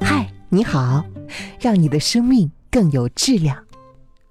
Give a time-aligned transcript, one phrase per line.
[0.00, 1.04] 嗨，你好，
[1.60, 3.56] 让你的生命更有质量。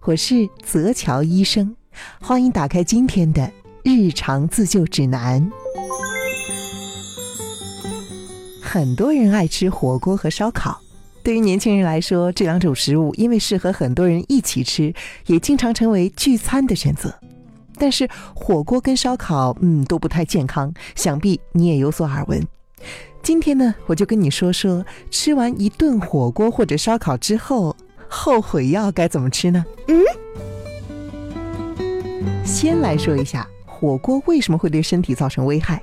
[0.01, 1.75] 我是泽桥医生，
[2.21, 3.51] 欢迎打开今天的
[3.83, 5.49] 日常自救指南。
[8.61, 10.79] 很多人爱吃火锅和烧烤，
[11.23, 14.93] 对于年轻人来说，这两种食物因为适合很多人一起吃，
[15.27, 17.13] 也经常成为聚餐的选择。
[17.77, 22.45] 但是火锅跟烧烤，嗯，都不太健康，想必你也有所耳闻。
[23.25, 27.75] 今天呢，我就跟你说说，吃完一顿火锅或者烧烤之后，
[28.07, 29.65] 后悔药该怎么吃呢？
[29.87, 29.97] 嗯，
[32.45, 35.81] 先来说一下火锅为什么会对身体造成危害。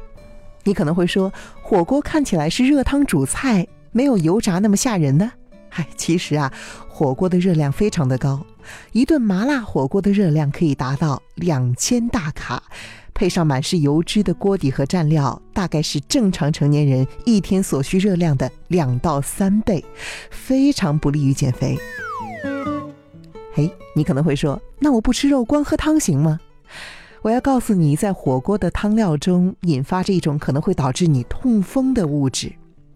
[0.63, 5.33] 你可能会说，火锅看起来是热汤煮菜，没有油炸那么吓人呢。
[5.69, 6.53] 嗨，其实啊，
[6.87, 8.47] 火锅的热量非常的高，
[8.93, 12.63] 一顿麻辣火锅的热量可以达到两千大卡，
[13.15, 19.85] 配上满是油脂的锅底和蘸料，大概是正常成年人一天所需热量的两到三倍，
[20.31, 21.79] 非常不利于减肥。
[23.55, 26.41] 嘿，你可能会说，那我不吃肉，光喝汤行吗？
[27.21, 32.53] 我要告诉你，在火锅的汤料中引发着一种可能会导致你痛风的物质。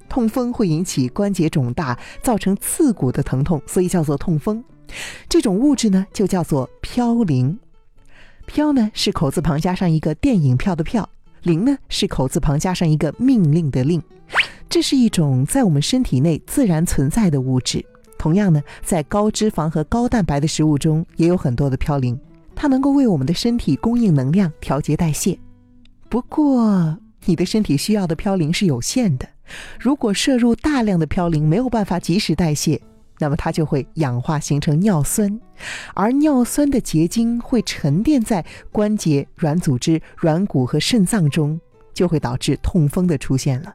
[0.08, 4.64] 痛风会引起关节肿大，造成刺骨的疼痛，所以叫做痛风。
[5.36, 7.58] 这种物质呢，就叫做嘌呤。
[8.48, 11.06] 嘌呢是口字旁加上一个电影票的票，
[11.42, 14.02] 呤呢是口字旁加上一个命令的令。
[14.66, 17.84] 这是一种在我们身体内自然存在的物质。
[18.16, 22.18] 同样呢，在高脂肪和高蛋白的食物中也有很多的嘌呤。
[22.54, 25.38] 它能够为我们的身体供应能量、调节代谢。
[26.08, 29.28] 不过，你的身体需要的嘌呤是有限的。
[29.78, 32.80] 如果摄入大量的嘌呤，没有办法及时代谢，
[33.18, 35.40] 那么它就会氧化形成尿酸，
[35.94, 41.58] 而尿酸的结晶会沉淀在关节、软组织、软骨和肾脏中，
[41.94, 43.74] 就会导致痛风的出现了。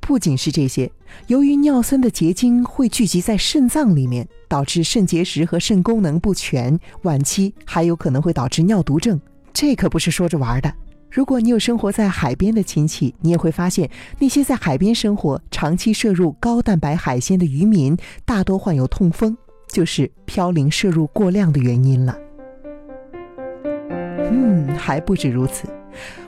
[0.00, 0.90] 不仅是这些，
[1.28, 9.20] 由于尿酸的结晶会聚集在肾脏里面，导致肾结石和肾功能不全，晚期还有可能会导致尿毒症。
[9.52, 10.74] 这可不是说着玩的。
[11.14, 13.88] 如果你有生活在海边的亲戚，你也会发现，
[14.18, 19.36] 那些在海边生活、长期摄入高蛋白海鲜的渔民，大多患有痛风，
[19.68, 22.18] 就是嘌呤摄入过量的原因了。
[24.28, 25.68] 嗯，还不止如此，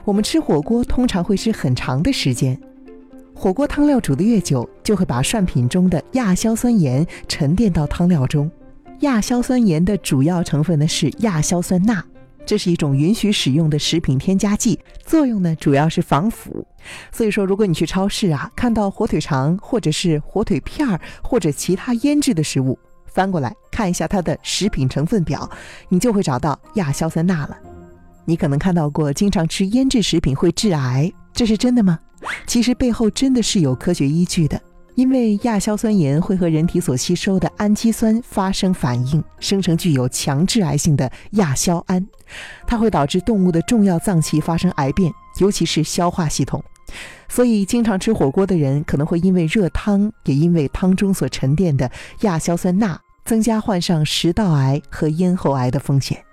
[0.05, 2.57] 我们吃火锅通常会吃很长的时间。
[3.35, 8.49] 火锅汤料煮得越久，就会把涮品中的亚硝酸盐沉淀到汤料中。
[9.01, 12.05] 亚硝酸盐的主要成分呢是亚硝酸钠，
[12.47, 16.67] 这是一种允许使用的食品添加剂，作用呢主要是防腐。
[17.13, 25.51] 所以说，如果你去超市啊，看到火腿肠或者是火腿片儿或者其他腌制的食物，翻过来看一下它的食品成分表，
[25.89, 27.59] 你就会找到亚硝酸钠了。
[28.25, 31.99] 你可能看到过，经常吃腌制食品会致癌，这是真的吗？
[32.47, 34.61] 其实背后真的是有科学依据的，
[34.97, 42.05] 因为亚硝酸盐会和人体所吸收的氨基酸发生反应，生成具有强致癌性的亚硝胺，
[42.67, 46.65] 它会导致动物的重要脏器发生癌变，尤其是消化系统。
[47.29, 51.91] 所以，经常吃火锅的人可能会因为热汤，也因为汤中所沉淀的
[52.21, 56.25] 亚硝酸钠，增加患上食道癌和咽喉癌的风险。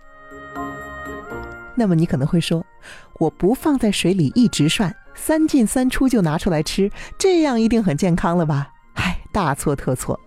[1.76, 2.66] 那么你可能会说，
[3.20, 8.70] 我不放在水里一直涮，三进三出就拿出来吃，这样一定很健康了吧？
[8.94, 10.20] 唉，大错特错。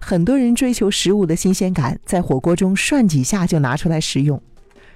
[0.00, 4.42] 很多人追求食物的新鲜感，在火锅中涮几下就拿出来食用，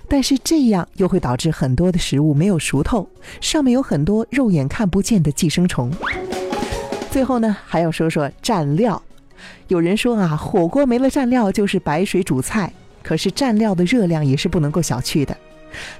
[0.08, 3.08] 但是这样又会导致很多的食物没有熟透，
[3.40, 5.90] 上面有很多肉眼看不见的寄生虫。
[7.10, 9.00] 最后呢，还要说说蘸料。
[9.68, 15.36] 有人说啊，火锅没了蘸料就是白水煮菜，可是蘸料的热量也是不能够小觑的。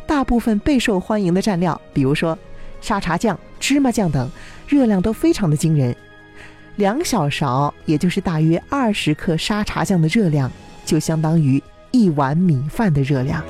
[0.06, 2.36] 大部分备受欢迎的蘸料，比如说
[2.80, 4.30] 沙茶酱、芝麻酱等，
[4.68, 5.94] 热量都非常的惊人。
[6.76, 10.50] 两小勺，也就是大约二十克沙茶酱的热量，
[10.84, 13.42] 就相当于一碗米饭的热量。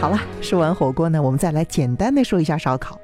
[0.00, 2.98] 好了，说完火锅呢，我们再来简单的说一下烧烤。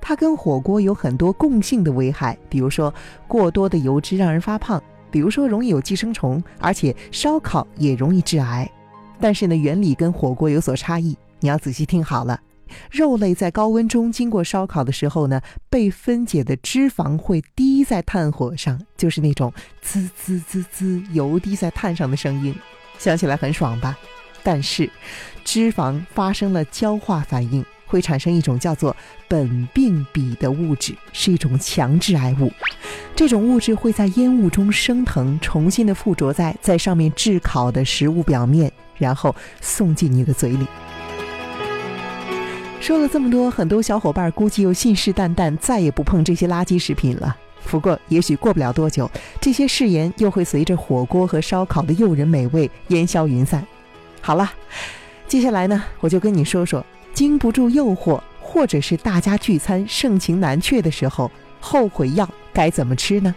[0.00, 2.92] 它跟火锅有很多共性的危害，比如说
[3.26, 8.70] 过多的油脂让人发胖，比如说容易有寄生虫，而且烧烤也容易致癌。
[9.18, 12.38] 但是呢，原理跟火锅有所差异，你要仔细听好了。
[12.90, 15.40] 肉类在高温中经过烧烤的时候呢，
[15.70, 22.54] 被分解的脂肪会滴在炭火上，就是那种滋滋滋滋油滴在炭上的声音，
[22.98, 23.96] 想起来很爽吧？
[24.42, 24.90] 但是，
[25.44, 28.96] 脂肪发生了焦化反应，会产生一种叫做
[29.28, 32.52] 苯并芘的物质，是一种强致癌物。
[33.14, 38.72] 这种物质会在烟雾中升腾，重新的附着在在上面炙烤的食物表面。
[38.98, 40.64] 然后送进你的嘴里。
[42.82, 47.36] 说了这么多，很多小伙伴估计又信誓旦旦再也不碰这些垃圾食品了。
[47.64, 49.08] 不过，也许过不了多久，
[49.40, 53.64] 这些誓言又会随着火锅和烧烤的诱人美味烟消云散。
[54.20, 54.52] 好了，
[55.28, 56.84] 接下来呢，我就跟你说说，
[57.14, 61.30] 经不住诱惑，或者是大家聚餐盛情难却的时候，
[61.60, 63.32] 后悔药该怎么吃呢？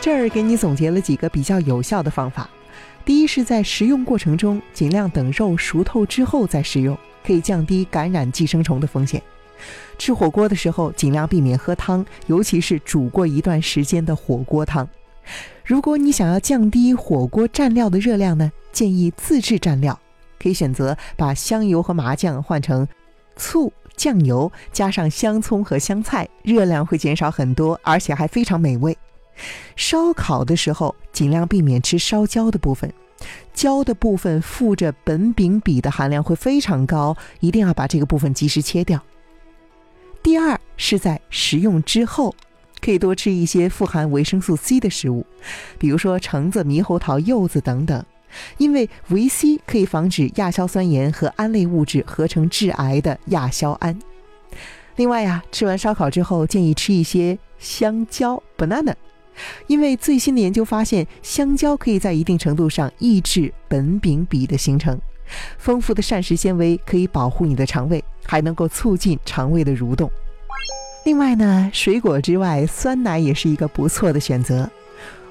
[0.00, 2.48] 这儿给你总结了几个比较有效的方法。
[3.06, 9.22] 第一是在食用过程中，尽量等肉熟透之后再食用，可以降低感染寄生虫的风险。
[9.96, 14.88] 吃火锅的时候，尽量避免喝汤，尤其是煮过一段时间的火锅汤。
[15.64, 19.96] 如果你想要降低火锅蘸料的热量呢，建议自制蘸料，
[20.36, 22.88] 可以选择把香油和麻酱换成
[23.36, 28.98] 醋、酱油，加上香葱和香菜，热量会减少很多，而且还非常美味。
[29.76, 32.92] 烧烤的时候，尽量避免吃烧焦的部分，
[33.54, 39.02] 焦的部分附着苯丙芘的含量会非常高，一定要把这个部分及时切掉。
[40.22, 42.34] 第二是在食用之后，
[42.82, 45.24] 可以多吃一些富含维生素 C 的食物，
[45.78, 48.04] 比如说橙子、猕猴桃、柚子等等，
[48.58, 53.98] 因为维 C 可以防止亚硝酸盐和胺类物质合成致癌的亚硝胺。
[54.96, 58.92] 另外呀，吃完烧烤之后，建议吃一些香蕉 （banana），
[59.66, 64.98] 因为最新的研究发现，香蕉可以在一定程度上抑制苯丙芘的形成。
[65.58, 70.10] 丰富的膳食纤维可以保护你的肠胃，还能够促进肠胃的蠕动。
[71.04, 74.68] 另外呢，水果之外，酸奶也是一个不错的选择。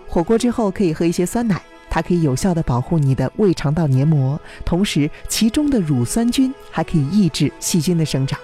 [0.07, 8.39] 火锅之后可以喝一些酸奶，它可以有效的保护你的胃肠道黏膜，同时其中的乳酸菌还可以抑制细菌的生长。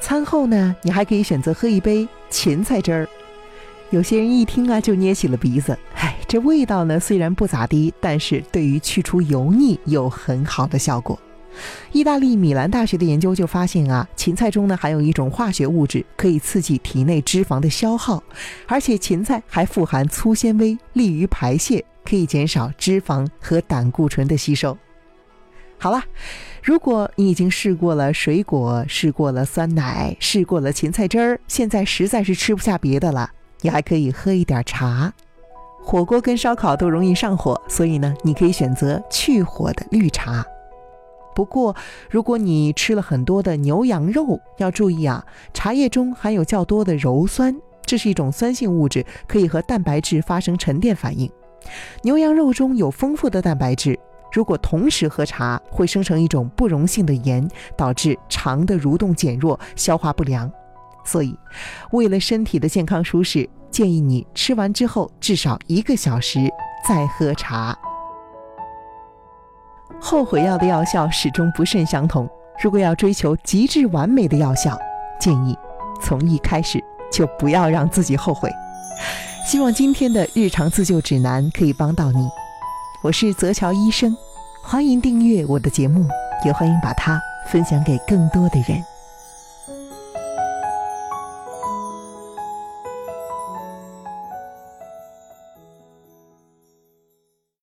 [0.00, 3.08] 餐后呢，你还可以选择喝一杯芹菜汁儿。
[3.92, 5.78] 有些人一听啊，就捏起了鼻子。
[5.96, 11.20] 唉，这味道呢虽然不咋地，但是对于去除油腻有很好的效果。
[11.92, 18.22] 意大利米兰大学的研究就发现啊，芹菜中呢含有一种化学物质，可以刺激体内脂肪的消耗，
[18.66, 24.74] 而且芹菜还富含粗纤维，利于排泄，可以减少脂肪和胆固醇的吸收。
[25.76, 26.02] 好了，
[26.62, 33.30] 如果你已经试过了水果，试过了酸奶，试过了芹菜汁儿，现在实在是吃不下别的了。
[33.62, 35.12] 你还可以喝一点茶，
[35.82, 40.44] 火锅跟烧烤都容易上火，所以呢，你可以选择去火的绿茶。
[41.34, 41.74] 不过，
[42.10, 45.24] 如果你吃了很多的牛羊肉，要注意啊，
[45.54, 47.56] 茶叶中含有较多的鞣酸，
[47.86, 51.30] 这是一种酸性物质，可以和蛋白质发生沉淀反应。
[52.02, 53.98] 牛羊肉中有丰富的蛋白质，
[54.32, 60.52] 如果同时喝茶，会生成一种不溶性的盐，导致肠的蠕动减弱，消化不良。
[61.04, 61.36] 所以，
[61.90, 66.38] 为了身体的健康舒适，建议你吃完之后至少一个小时
[66.86, 67.76] 再喝茶。
[70.00, 72.28] 后悔药的药效始终不甚相同。
[72.62, 74.78] 如果要追求极致完美的药效，
[75.18, 75.56] 建议
[76.00, 78.50] 从一开始就不要让自己后悔。
[79.46, 82.28] 希望今天的日常自救指南可以帮到你。
[83.02, 84.16] 我是泽乔医生，
[84.62, 86.06] 欢迎订阅我的节目，
[86.44, 88.91] 也欢迎把它分享给更多的人。